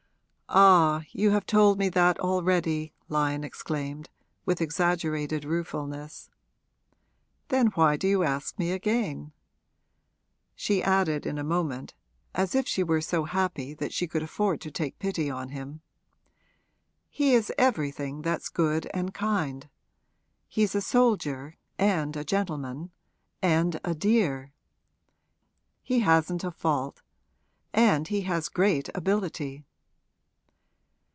'Ah, 0.53 1.03
you 1.13 1.29
have 1.29 1.45
told 1.45 1.79
me 1.79 1.87
that 1.87 2.19
already!' 2.19 2.93
Lyon 3.07 3.45
exclaimed, 3.45 4.09
with 4.45 4.59
exaggerated 4.59 5.45
ruefulness. 5.45 6.29
'Then 7.47 7.67
why 7.67 7.95
do 7.95 8.05
you 8.09 8.23
ask 8.23 8.59
me 8.59 8.73
again?' 8.73 9.31
She 10.53 10.83
added 10.83 11.25
in 11.25 11.37
a 11.37 11.43
moment, 11.45 11.93
as 12.35 12.53
if 12.53 12.67
she 12.67 12.83
were 12.83 12.99
so 12.99 13.23
happy 13.23 13.73
that 13.75 13.93
she 13.93 14.07
could 14.07 14.23
afford 14.23 14.59
to 14.59 14.69
take 14.71 14.99
pity 14.99 15.29
on 15.29 15.47
him, 15.51 15.79
'He 17.07 17.33
is 17.33 17.53
everything 17.57 18.21
that's 18.21 18.49
good 18.49 18.89
and 18.93 19.13
kind. 19.13 19.69
He's 20.49 20.75
a 20.75 20.81
soldier 20.81 21.55
and 21.79 22.17
a 22.17 22.25
gentleman 22.25 22.91
and 23.41 23.79
a 23.85 23.95
dear! 23.95 24.51
He 25.81 25.99
hasn't 26.01 26.43
a 26.43 26.51
fault. 26.51 27.01
And 27.73 28.09
he 28.09 28.23
has 28.23 28.49
great 28.49 28.89
ability.' 28.93 29.63